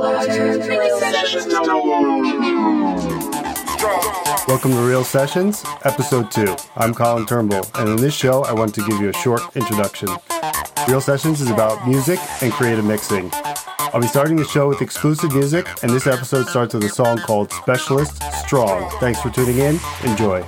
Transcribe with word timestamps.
Welcome 0.00 0.32
to 4.72 4.80
Real 4.80 5.04
Sessions, 5.04 5.62
Episode 5.84 6.30
2. 6.30 6.56
I'm 6.76 6.94
Colin 6.94 7.26
Turnbull, 7.26 7.66
and 7.74 7.90
in 7.90 7.96
this 7.96 8.14
show, 8.14 8.42
I 8.44 8.54
want 8.54 8.74
to 8.76 8.86
give 8.86 8.98
you 8.98 9.10
a 9.10 9.12
short 9.12 9.42
introduction. 9.54 10.08
Real 10.88 11.02
Sessions 11.02 11.42
is 11.42 11.50
about 11.50 11.86
music 11.86 12.18
and 12.40 12.50
creative 12.50 12.86
mixing. 12.86 13.28
I'll 13.92 14.00
be 14.00 14.06
starting 14.06 14.36
the 14.36 14.46
show 14.46 14.68
with 14.68 14.80
exclusive 14.80 15.34
music, 15.34 15.66
and 15.82 15.92
this 15.92 16.06
episode 16.06 16.46
starts 16.46 16.72
with 16.72 16.84
a 16.84 16.88
song 16.88 17.18
called 17.18 17.52
Specialist 17.52 18.22
Strong. 18.46 18.88
Thanks 19.00 19.20
for 19.20 19.28
tuning 19.28 19.58
in. 19.58 19.78
Enjoy. 20.04 20.42